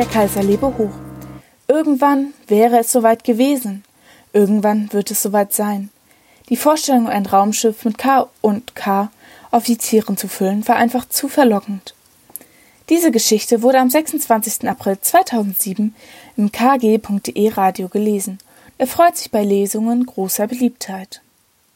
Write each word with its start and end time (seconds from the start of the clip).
der 0.00 0.08
Kaiser 0.08 0.42
lebe 0.42 0.78
hoch. 0.78 0.94
Irgendwann 1.68 2.32
wäre 2.48 2.78
es 2.78 2.90
soweit 2.90 3.22
gewesen. 3.22 3.84
Irgendwann 4.32 4.90
wird 4.94 5.10
es 5.10 5.20
soweit 5.22 5.52
sein. 5.52 5.90
Die 6.48 6.56
Vorstellung, 6.56 7.06
ein 7.06 7.26
Raumschiff 7.26 7.84
mit 7.84 7.98
K 7.98 8.30
und 8.40 8.74
K 8.74 9.10
Offizieren 9.50 10.16
zu 10.16 10.26
füllen, 10.26 10.66
war 10.66 10.76
einfach 10.76 11.06
zu 11.06 11.28
verlockend. 11.28 11.92
Diese 12.88 13.10
Geschichte 13.10 13.60
wurde 13.60 13.78
am 13.78 13.90
26. 13.90 14.66
April 14.70 14.98
2007 14.98 15.94
im 16.38 16.50
kg.de 16.50 17.50
Radio 17.50 17.88
gelesen. 17.88 18.38
Er 18.78 18.86
freut 18.86 19.18
sich 19.18 19.30
bei 19.30 19.44
Lesungen 19.44 20.06
großer 20.06 20.46
Beliebtheit. 20.46 21.20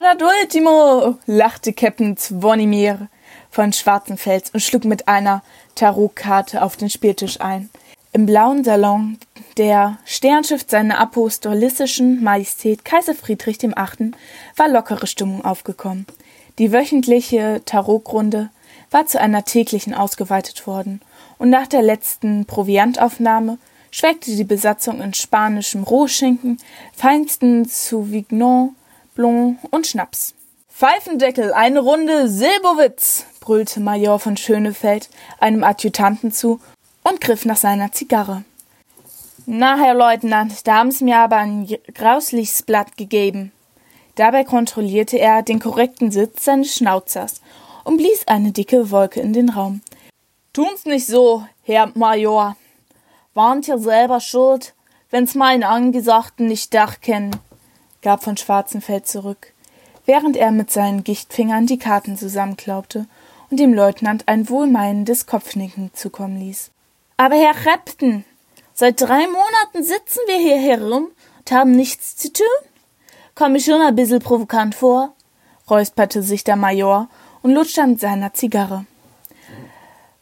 Adultimo! 0.01 1.19
lachte 1.27 1.75
Captain 1.75 2.17
Zvonimir 2.17 3.09
von 3.51 3.75
Schwarzenfels 3.75 4.49
und 4.55 4.61
schlug 4.61 4.87
mit 4.87 5.09
einer 5.09 5.43
Tarotkarte 5.75 6.63
auf 6.63 6.79
den 6.79 6.89
Spieltisch 6.89 7.43
ein. 7.43 7.69
Im 8.15 8.27
blauen 8.27 8.63
Salon 8.63 9.19
der 9.57 9.99
Sternschiff 10.05 10.67
seiner 10.69 11.01
apostolischen 11.01 12.23
Majestät 12.23 12.85
Kaiser 12.85 13.13
Friedrich 13.13 13.61
VIII. 13.61 14.13
war 14.55 14.69
lockere 14.69 15.09
Stimmung 15.09 15.45
aufgekommen. 15.45 16.07
Die 16.61 16.73
wöchentliche 16.73 17.63
Tarotrunde 17.65 18.51
war 18.93 19.07
zu 19.07 19.21
einer 19.21 19.45
täglichen 19.45 19.95
ausgeweitet 19.95 20.69
worden, 20.69 21.01
und 21.39 21.51
nach 21.51 21.67
der 21.67 21.83
letzten 21.83 22.47
Proviantaufnahme 22.47 23.59
schwelgte 23.91 24.37
die 24.37 24.45
Besatzung 24.45 25.03
in 25.03 25.13
spanischem 25.13 25.83
Rohschinken, 25.83 26.59
feinsten 26.97 27.65
Sauvignon, 27.65 28.77
Blanc 29.17 29.59
und 29.73 29.89
Schnaps. 29.89 30.35
Pfeifendeckel, 30.69 31.53
eine 31.53 31.81
Runde 31.81 32.29
Silbowitz, 32.29 33.27
brüllte 33.41 33.81
Major 33.81 34.21
von 34.21 34.37
Schönefeld 34.37 35.11
einem 35.41 35.65
Adjutanten 35.65 36.31
zu 36.31 36.61
und 37.05 37.21
griff 37.21 37.45
nach 37.45 37.57
seiner 37.57 37.93
Zigarre. 37.93 38.45
Na, 39.47 39.77
Herr 39.77 39.95
Leutnant, 39.95 40.67
da 40.67 40.79
haben's 40.79 41.01
mir 41.01 41.19
aber 41.19 41.37
ein 41.37 41.69
grausliches 41.95 42.63
Blatt 42.63 42.97
gegeben. 42.97 43.53
Dabei 44.15 44.45
kontrollierte 44.45 45.19
er 45.19 45.43
den 45.43 45.61
korrekten 45.61 46.11
Sitz 46.11 46.45
seines 46.45 46.75
Schnauzers 46.75 47.41
und 47.85 47.99
blies 47.99 48.27
eine 48.27 48.53
dicke 48.53 48.91
Wolke 48.91 49.21
in 49.21 49.33
den 49.33 49.51
Raum. 49.51 49.83
Tun's 50.53 50.87
nicht 50.87 51.07
so, 51.07 51.45
Herr 51.63 51.91
Major. 51.95 52.57
Warnt 53.35 53.69
ihr 53.69 53.79
selber 53.79 54.21
schuld, 54.21 54.75
wenn's 55.11 55.35
meine 55.35 55.69
Angesagten 55.69 56.47
nicht 56.47 56.73
Dach 56.73 57.01
kennen, 57.01 57.37
gab 58.01 58.23
von 58.23 58.37
Schwarzenfeld 58.37 59.07
zurück, 59.07 59.53
während 60.07 60.37
er 60.37 60.53
mit 60.53 60.71
seinen 60.71 61.05
Gichtfingern 61.05 61.67
die 61.67 61.79
Karten 61.79 62.17
zusammenklaubte 62.17 63.07
und 63.51 63.59
dem 63.59 63.75
Leutnant 63.75 64.27
ein 64.27 64.49
wohlmeinendes 64.49 65.27
Kopfnicken 65.27 65.91
zukommen 65.93 66.39
ließ. 66.39 66.71
Aber 67.17 67.37
Herr 67.37 67.55
Repten, 67.67 68.25
seit 68.73 69.01
drei 69.01 69.27
Monaten 69.29 69.83
sitzen 69.85 70.21
wir 70.27 70.39
hier 70.39 70.59
herum 70.59 71.11
und 71.39 71.53
haben 71.53 71.71
nichts 71.71 72.17
zu 72.17 72.33
tun? 72.33 72.47
Komm 73.37 73.53
mir 73.53 73.61
schon 73.61 73.81
ein 73.81 73.95
bisschen 73.95 74.21
provokant 74.21 74.75
vor, 74.75 75.15
räusperte 75.71 76.23
sich 76.23 76.43
der 76.43 76.57
Major 76.57 77.09
und 77.43 77.53
lutschte 77.53 77.83
an 77.83 77.97
seiner 77.97 78.33
Zigarre. 78.35 78.87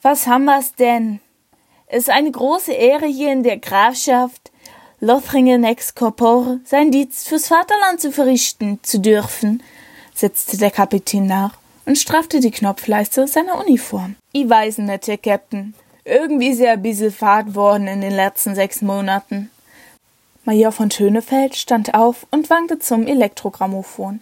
Was 0.03 0.27
haben 0.27 0.45
wir's 0.45 0.75
denn? 0.75 1.21
Es 1.87 2.05
ist 2.05 2.11
eine 2.11 2.31
große 2.31 2.73
Ehre, 2.73 3.07
hier 3.07 3.33
in 3.33 3.43
der 3.43 3.59
Grafschaft 3.59 4.51
Lothringen 5.01 5.65
ex 5.65 5.95
corpore 5.95 6.61
sein 6.65 6.93
Dienst 6.93 7.27
fürs 7.27 7.49
Vaterland 7.49 8.01
zu 8.01 8.13
verrichten 8.13 8.79
zu 8.83 9.01
dürfen, 9.01 9.63
setzte 10.15 10.59
der 10.59 10.71
Kapitän 10.71 11.27
nach 11.27 11.57
und 11.87 11.99
straffte 11.99 12.39
die 12.39 12.53
Knopfleiste 12.53 13.27
seiner 13.27 13.59
Uniform. 13.59 14.15
I 14.33 14.49
weiß 14.49 14.79
nicht, 14.79 15.09
Herr 15.09 15.19
Captain. 15.19 15.75
Irgendwie 16.05 16.49
ist 16.49 16.61
er 16.61 16.73
ein 16.73 16.83
bisschen 16.83 17.13
fad 17.13 17.55
worden 17.55 17.87
in 17.87 18.01
den 18.01 18.13
letzten 18.13 18.55
sechs 18.57 18.83
Monaten. 18.83 19.51
Major 20.45 20.73
von 20.73 20.91
Schönefeld 20.91 21.55
stand 21.55 21.95
auf 21.95 22.27
und 22.33 22.51
wankte 22.51 22.81
zum 22.81 23.07
Elektrogrammophon. 23.07 24.21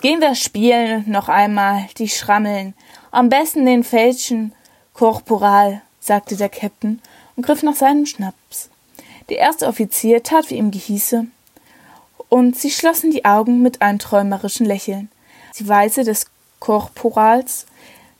Gehen 0.00 0.20
wir 0.20 0.36
spielen 0.36 1.04
noch 1.08 1.28
einmal, 1.28 1.88
die 1.98 2.08
Schrammeln. 2.08 2.74
Am 3.10 3.28
besten 3.28 3.66
den 3.66 3.82
Fälschen 3.82 4.52
Korporal, 4.92 5.82
sagte 5.98 6.36
der 6.36 6.52
Käpt'n 6.52 6.98
und 7.34 7.44
griff 7.44 7.64
nach 7.64 7.74
seinem 7.74 8.06
Schnaps. 8.06 8.70
Der 9.28 9.38
erste 9.38 9.66
Offizier 9.66 10.22
tat, 10.22 10.50
wie 10.50 10.56
ihm 10.56 10.70
gehieße, 10.70 11.26
und 12.28 12.56
sie 12.56 12.70
schlossen 12.70 13.10
die 13.10 13.24
Augen 13.24 13.60
mit 13.60 13.82
einem 13.82 13.98
träumerischen 13.98 14.66
Lächeln. 14.66 15.10
Die 15.58 15.66
Weise 15.66 16.04
des 16.04 16.26
Korporals, 16.60 17.66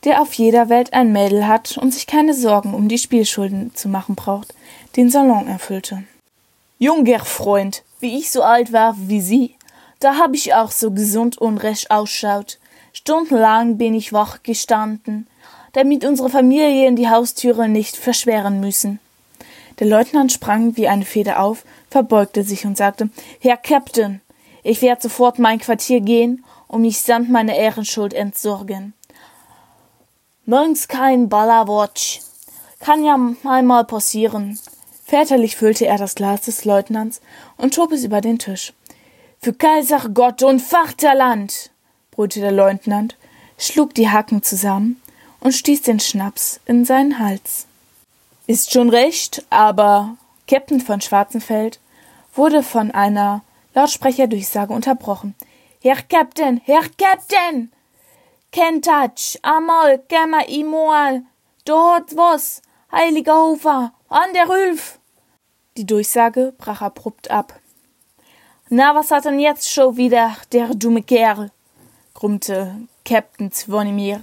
der 0.04 0.22
auf 0.22 0.32
jeder 0.34 0.68
Welt 0.68 0.92
ein 0.92 1.12
Mädel 1.12 1.46
hat 1.46 1.76
und 1.78 1.92
sich 1.92 2.06
keine 2.06 2.34
Sorgen 2.34 2.74
um 2.74 2.88
die 2.88 2.98
Spielschulden 2.98 3.74
zu 3.74 3.88
machen 3.88 4.14
braucht, 4.14 4.54
den 4.96 5.10
Salon 5.10 5.48
erfüllte. 5.48 6.04
Junger 6.78 7.24
Freund, 7.24 7.82
wie 8.00 8.18
ich 8.18 8.30
so 8.30 8.42
alt 8.42 8.72
war 8.72 8.94
wie 8.98 9.20
Sie, 9.20 9.54
da 10.00 10.16
hab 10.16 10.34
ich 10.34 10.54
auch 10.54 10.70
so 10.70 10.92
gesund 10.92 11.38
und 11.38 11.58
recht 11.58 11.90
ausschaut. 11.90 12.58
Stundenlang 12.92 13.78
bin 13.78 13.94
ich 13.94 14.12
wach 14.12 14.42
gestanden, 14.42 15.26
damit 15.72 16.04
unsere 16.04 16.30
Familien 16.30 16.94
die 16.94 17.08
Haustüre 17.08 17.68
nicht 17.68 17.96
verschweren 17.96 18.60
müssen. 18.60 19.00
Der 19.78 19.86
Leutnant 19.86 20.32
sprang 20.32 20.76
wie 20.76 20.88
eine 20.88 21.04
Feder 21.04 21.40
auf, 21.40 21.64
verbeugte 21.90 22.44
sich 22.44 22.64
und 22.64 22.76
sagte, 22.76 23.10
Herr 23.40 23.56
Captain, 23.56 24.20
ich 24.62 24.82
werde 24.82 25.02
sofort 25.02 25.38
mein 25.38 25.58
Quartier 25.58 26.00
gehen 26.00 26.44
und 26.66 26.82
mich 26.82 27.00
samt 27.00 27.30
meiner 27.30 27.54
Ehrenschuld 27.54 28.12
entsorgen. 28.12 28.94
Morgens 30.48 30.88
kein 30.88 31.28
Ballerwatch. 31.28 32.20
Kann 32.80 33.04
ja 33.04 33.18
einmal 33.44 33.84
passieren. 33.84 34.58
Väterlich 35.04 35.56
füllte 35.56 35.86
er 35.86 35.98
das 35.98 36.14
Glas 36.14 36.40
des 36.40 36.64
Leutnants 36.64 37.20
und 37.58 37.74
schob 37.74 37.92
es 37.92 38.02
über 38.02 38.22
den 38.22 38.38
Tisch. 38.38 38.72
Für 39.42 39.52
Kaiser, 39.52 40.08
Gott 40.08 40.42
und 40.42 40.60
Vaterland! 40.60 41.70
brüllte 42.12 42.40
der 42.40 42.52
Leutnant, 42.52 43.18
schlug 43.58 43.92
die 43.92 44.08
Hacken 44.08 44.42
zusammen 44.42 44.98
und 45.40 45.52
stieß 45.52 45.82
den 45.82 46.00
Schnaps 46.00 46.60
in 46.64 46.86
seinen 46.86 47.18
Hals. 47.18 47.66
Ist 48.46 48.72
schon 48.72 48.88
recht, 48.88 49.44
aber 49.50 50.16
Captain 50.46 50.80
von 50.80 51.02
Schwarzenfeld 51.02 51.78
wurde 52.34 52.62
von 52.62 52.90
einer 52.90 53.42
Lautsprecherdurchsage 53.74 54.72
unterbrochen. 54.72 55.34
Herr 55.82 56.00
Captain, 56.08 56.62
Herr 56.64 56.84
Captain! 56.96 57.70
Kentatsch, 58.50 59.36
amol, 59.42 60.02
gemma 60.08 60.40
imoal, 60.48 61.22
dort 61.64 62.16
was, 62.16 62.62
heiliger 62.90 63.36
Hofer, 63.36 63.92
an 64.08 64.32
der 64.34 64.48
Rülf! 64.48 64.98
Die 65.76 65.86
Durchsage 65.86 66.54
brach 66.58 66.82
abrupt 66.82 67.30
ab. 67.30 67.58
Na, 68.68 68.94
was 68.94 69.10
hat 69.10 69.24
denn 69.26 69.38
jetzt 69.38 69.70
schon 69.70 69.96
wieder 69.96 70.36
der 70.52 70.74
dumme 70.74 71.02
Kerl? 71.02 71.50
brummte 72.14 72.74
Captain 73.04 73.52
Zvonimir 73.52 74.20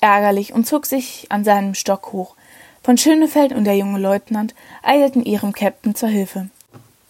ärgerlich 0.00 0.52
und 0.52 0.66
zog 0.66 0.86
sich 0.86 1.26
an 1.30 1.44
seinem 1.44 1.74
Stock 1.74 2.12
hoch. 2.12 2.34
Von 2.82 2.98
Schönefeld 2.98 3.52
und 3.52 3.64
der 3.64 3.76
junge 3.76 3.98
Leutnant 3.98 4.54
eilten 4.82 5.24
ihrem 5.24 5.52
Captain 5.52 5.94
zur 5.94 6.08
Hilfe. 6.08 6.48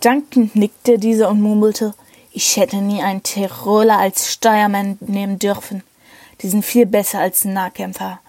Dankend 0.01 0.57
nickte 0.57 0.99
dieser 0.99 1.29
und 1.29 1.41
murmelte, 1.41 1.95
ich 2.33 2.57
hätte 2.57 2.77
nie 2.77 3.03
einen 3.03 3.23
Tiroler 3.23 3.99
als 3.99 4.33
Steuermann 4.33 4.97
nehmen 5.01 5.39
dürfen. 5.39 5.83
Die 6.43 6.49
sind 6.49 6.65
viel 6.65 6.87
besser 6.87 7.19
als 7.19 7.45
Nahkämpfer. 7.45 8.21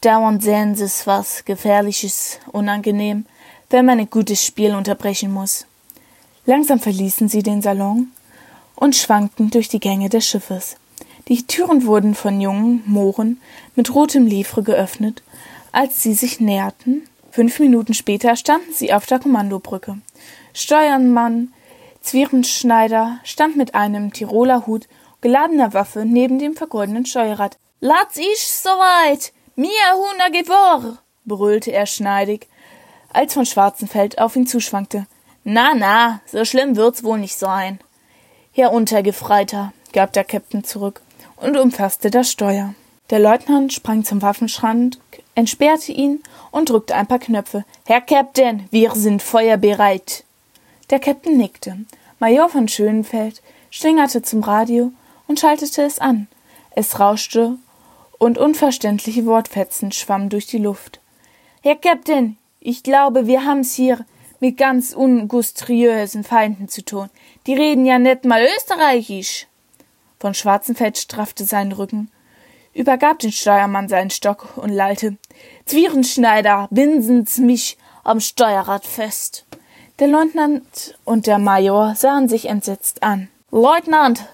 Dauernd 0.00 0.42
sehen 0.42 0.74
sie's 0.74 1.06
was 1.06 1.44
Gefährliches, 1.44 2.38
unangenehm, 2.52 3.26
wenn 3.70 3.86
man 3.86 3.98
ein 3.98 4.10
gutes 4.10 4.44
Spiel 4.44 4.74
unterbrechen 4.74 5.32
muss. 5.32 5.66
Langsam 6.46 6.80
verließen 6.80 7.28
sie 7.28 7.42
den 7.42 7.62
Salon 7.62 8.08
und 8.74 8.96
schwankten 8.96 9.50
durch 9.50 9.68
die 9.68 9.80
Gänge 9.80 10.08
des 10.08 10.26
Schiffes. 10.26 10.76
Die 11.28 11.46
Türen 11.46 11.84
wurden 11.86 12.14
von 12.14 12.40
jungen 12.40 12.82
Mohren 12.86 13.40
mit 13.76 13.94
rotem 13.94 14.26
Livre 14.26 14.62
geöffnet. 14.62 15.22
Als 15.70 16.02
sie 16.02 16.14
sich 16.14 16.40
näherten, 16.40 17.02
fünf 17.30 17.60
Minuten 17.60 17.94
später 17.94 18.36
standen 18.36 18.72
sie 18.72 18.92
auf 18.92 19.06
der 19.06 19.20
Kommandobrücke. 19.20 19.98
Steuermann 20.54 21.52
Zwierenschneider 22.02 23.20
stand 23.24 23.56
mit 23.56 23.74
einem 23.74 24.12
Tiroler 24.12 24.66
Hut 24.66 24.88
geladener 25.20 25.72
Waffe 25.74 26.04
neben 26.04 26.38
dem 26.38 26.54
vergoldenen 26.56 27.06
Steuerrad. 27.06 27.56
Latz 27.80 28.16
ich 28.16 28.46
soweit! 28.46 29.32
Mir 29.56 29.68
Huner 29.94 30.30
Gewor! 30.30 30.98
brüllte 31.24 31.72
er 31.72 31.86
schneidig, 31.86 32.48
als 33.12 33.34
von 33.34 33.46
Schwarzenfeld 33.46 34.18
auf 34.18 34.36
ihn 34.36 34.46
zuschwankte. 34.46 35.06
Na, 35.44 35.74
na, 35.74 36.20
so 36.26 36.44
schlimm 36.44 36.76
wird's 36.76 37.04
wohl 37.04 37.18
nicht 37.18 37.38
sein. 37.38 37.78
Herr 38.52 38.72
Untergefreiter, 38.72 39.72
gab 39.92 40.12
der 40.12 40.26
Käpt'n 40.26 40.64
zurück 40.64 41.00
und 41.36 41.56
umfasste 41.56 42.10
das 42.10 42.30
Steuer. 42.30 42.74
Der 43.10 43.18
Leutnant 43.18 43.72
sprang 43.72 44.04
zum 44.04 44.22
Waffenschrank, 44.22 44.96
entsperrte 45.34 45.92
ihn 45.92 46.22
und 46.50 46.70
drückte 46.70 46.94
ein 46.94 47.06
paar 47.06 47.18
Knöpfe. 47.18 47.64
Herr 47.86 48.00
Käpt'n, 48.00 48.64
wir 48.70 48.92
sind 48.94 49.22
feuerbereit. 49.22 50.24
Der 50.90 51.00
Käpt'n 51.00 51.36
nickte. 51.36 51.78
Major 52.18 52.48
von 52.48 52.68
Schönfeld 52.68 53.42
schlingerte 53.70 54.22
zum 54.22 54.42
Radio 54.42 54.92
und 55.30 55.38
schaltete 55.38 55.84
es 55.84 56.00
an. 56.00 56.26
Es 56.72 56.98
rauschte 56.98 57.56
und 58.18 58.36
unverständliche 58.36 59.26
Wortfetzen 59.26 59.92
schwammen 59.92 60.28
durch 60.28 60.48
die 60.48 60.58
Luft. 60.58 60.98
Herr 61.62 61.76
Käpt'n, 61.76 62.34
Ich 62.58 62.82
glaube, 62.82 63.28
wir 63.28 63.44
haben's 63.46 63.72
hier 63.72 64.04
mit 64.40 64.56
ganz 64.56 64.92
ungustriösen 64.92 66.24
Feinden 66.24 66.68
zu 66.68 66.84
tun. 66.84 67.10
Die 67.46 67.54
reden 67.54 67.86
ja 67.86 68.00
net 68.00 68.24
mal 68.24 68.44
österreichisch. 68.56 69.46
Von 70.18 70.34
Schwarzenfeld 70.34 70.98
straffte 70.98 71.44
seinen 71.44 71.70
Rücken, 71.70 72.10
übergab 72.74 73.20
den 73.20 73.30
Steuermann 73.30 73.88
seinen 73.88 74.10
Stock 74.10 74.56
und 74.56 74.70
lallte. 74.70 75.16
Zwierenschneider, 75.66 76.66
binden's 76.72 77.38
mich 77.38 77.78
am 78.02 78.18
Steuerrad 78.18 78.84
fest. 78.84 79.46
Der 80.00 80.08
Leutnant 80.08 80.98
und 81.04 81.28
der 81.28 81.38
Major 81.38 81.94
sahen 81.94 82.28
sich 82.28 82.46
entsetzt 82.46 83.04
an. 83.04 83.28
Leutnant, 83.52 84.26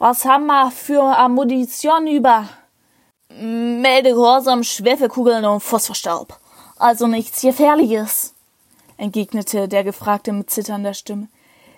was 0.00 0.24
haben 0.24 0.46
wir 0.46 0.70
für 0.70 1.02
Ammunition 1.02 2.06
über? 2.06 2.48
Melde 3.28 4.10
Gehorsam, 4.10 4.64
Schwefelkugeln 4.64 5.44
und 5.44 5.60
Phosphorstaub. 5.60 6.40
Also 6.78 7.06
nichts 7.06 7.42
Gefährliches, 7.42 8.34
entgegnete 8.96 9.68
der 9.68 9.84
Gefragte 9.84 10.32
mit 10.32 10.48
zitternder 10.48 10.94
Stimme. 10.94 11.28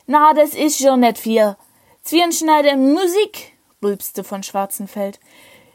Na, 0.07 0.33
das 0.35 0.55
ist 0.55 0.81
schon 0.81 1.01
net 1.01 1.19
viel. 1.19 1.57
Zwierenschneider 2.05 2.77
Musik, 2.77 3.55
rülpste 3.83 4.23
von 4.23 4.45
Schwarzenfeld. 4.45 5.19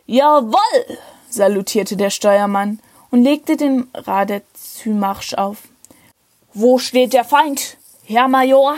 Jawoll, 0.06 0.98
salutierte 1.30 1.98
der 1.98 2.10
Steuermann 2.10 2.80
und 3.12 3.24
legte 3.24 3.58
den 3.58 3.90
Radetzümarsch 3.94 5.34
auf. 5.34 5.64
Wo 6.54 6.80
steht 6.80 7.12
der 7.12 7.26
Feind, 7.26 7.78
Herr 8.06 8.30
Major? 8.30 8.78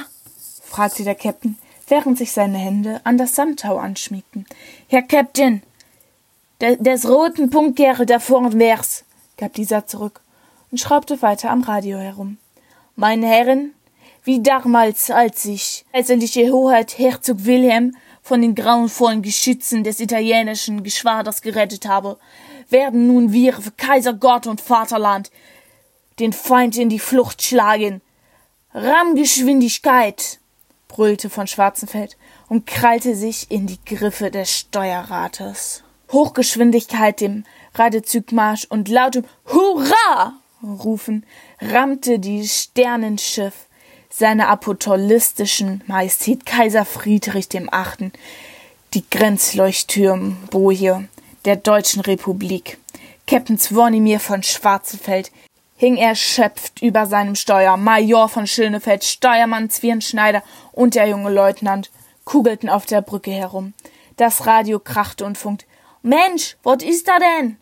fragte 0.63 1.03
der 1.03 1.17
Käpt'n, 1.17 1.53
während 1.89 2.17
sich 2.17 2.31
seine 2.31 2.57
Hände 2.57 3.01
an 3.03 3.17
das 3.17 3.35
Samtau 3.35 3.77
anschmiegten. 3.77 4.45
Herr 4.87 5.01
Käpt'n, 5.01 5.61
de 6.61 6.77
des 6.77 7.07
roten 7.07 7.49
Punktkerl 7.49 8.05
da 8.05 8.19
vorwärts, 8.19 9.05
gab 9.37 9.53
dieser 9.53 9.87
zurück 9.87 10.21
und 10.71 10.79
schraubte 10.79 11.21
weiter 11.21 11.51
am 11.51 11.63
Radio 11.63 11.97
herum. 11.97 12.37
Meine 12.95 13.27
Herren, 13.27 13.73
wie 14.23 14.41
damals, 14.41 15.09
als 15.09 15.45
ich 15.45 15.85
kaiserliche 15.93 16.51
Hoheit 16.51 16.97
Herzog 16.97 17.45
Wilhelm 17.45 17.95
von 18.21 18.41
den 18.41 18.53
grauenvollen 18.53 19.21
Geschützen 19.21 19.83
des 19.83 19.99
italienischen 19.99 20.83
Geschwaders 20.83 21.41
gerettet 21.41 21.87
habe, 21.87 22.17
werden 22.69 23.07
nun 23.07 23.31
wir 23.31 23.53
für 23.53 23.71
Kaiser 23.71 24.13
Gott 24.13 24.45
und 24.45 24.61
Vaterland 24.61 25.31
den 26.19 26.33
Feind 26.33 26.77
in 26.77 26.89
die 26.89 26.99
Flucht 26.99 27.41
schlagen. 27.41 28.01
Rammgeschwindigkeit! 28.73 30.39
Brüllte 30.89 31.29
von 31.29 31.47
Schwarzenfeld 31.47 32.17
und 32.49 32.67
krallte 32.67 33.15
sich 33.15 33.49
in 33.49 33.65
die 33.67 33.79
Griffe 33.85 34.29
des 34.29 34.51
Steuerrates. 34.51 35.83
Hochgeschwindigkeit 36.11 37.21
dem 37.21 37.45
Radezugmarsch 37.75 38.65
und 38.69 38.89
lautem 38.89 39.23
Hurra! 39.45 40.33
rufen 40.61 41.25
rammte 41.61 42.19
die 42.19 42.45
Sternenschiff 42.45 43.67
seiner 44.09 44.49
apostolistischen 44.49 45.83
Majestät 45.87 46.45
Kaiser 46.45 46.83
Friedrich 46.83 47.47
dem 47.47 47.71
Achten 47.71 48.11
die 48.93 49.07
Grenzleuchttürmboje 49.09 51.07
der 51.45 51.55
Deutschen 51.55 52.01
Republik. 52.01 52.79
Captain 53.27 53.59
Zwonimir 53.59 54.19
von 54.19 54.41
Schwarzenfeld 54.41 55.31
hing 55.79 55.95
erschöpft 55.95 56.81
über 56.81 57.05
seinem 57.05 57.35
Steuer. 57.35 57.77
Major 57.77 58.27
von 58.27 58.45
Schönefeld, 58.47 59.05
Steuermann 59.05 59.69
Zwirnschneider 59.69 60.43
und 60.73 60.93
der 60.93 61.07
junge 61.07 61.29
Leutnant 61.31 61.89
kugelten 62.25 62.67
auf 62.67 62.85
der 62.85 63.01
Brücke 63.01 63.31
herum. 63.31 63.73
Das 64.17 64.45
Radio 64.45 64.79
krachte 64.79 65.23
und 65.23 65.37
funkt. 65.37 65.65
Mensch, 66.01 66.57
wat 66.63 66.83
ist 66.83 67.07
da 67.07 67.17
denn? 67.17 67.55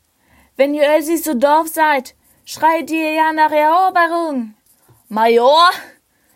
Wenn 0.55 0.73
ihr 0.73 0.97
Ösis 0.97 1.25
so 1.25 1.35
doof 1.35 1.67
seid, 1.67 2.15
schreit 2.43 2.89
ihr 2.89 3.11
ja 3.11 3.33
nach 3.33 3.51
Eroberung. 3.51 4.55
Major, 5.09 5.69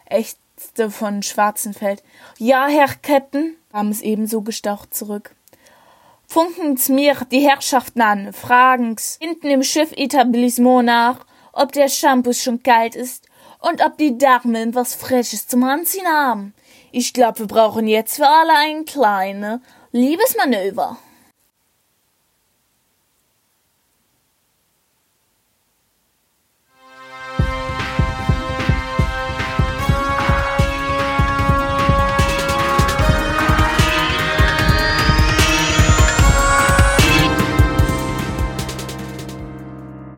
ächzte 0.06 0.92
von 0.92 1.24
Schwarzenfeld. 1.24 2.04
Ja, 2.38 2.68
Herr 2.68 2.90
Captain, 3.02 3.56
kam 3.72 3.90
es 3.90 4.02
ebenso 4.02 4.44
gestaucht 4.44 4.94
zurück. 4.94 5.36
Funken's 6.28 6.90
mir 6.90 7.18
die 7.32 7.40
Herrschaften 7.40 8.02
an, 8.02 8.34
fragen's 8.34 9.18
hinten 9.20 9.48
im 9.48 9.64
Schiffetablissement 9.64 10.86
nach, 10.86 11.26
ob 11.54 11.72
der 11.72 11.90
Shampoo 11.90 12.34
schon 12.34 12.64
kalt 12.64 12.96
ist 12.96 13.28
und 13.60 13.84
ob 13.86 13.98
die 13.98 14.18
Damen 14.18 14.76
was 14.76 14.96
Frisches 14.96 15.48
zum 15.48 15.64
Anziehen 15.64 16.08
haben. 16.08 16.54
Ich 16.92 17.14
glaub, 17.14 17.40
wir 17.40 17.48
brauchen 17.48 17.88
jetzt 17.88 18.18
für 18.18 18.28
alle 18.28 18.54
ein 18.58 18.86
kleine 18.86 19.62
Liebesmanöver. 19.92 20.98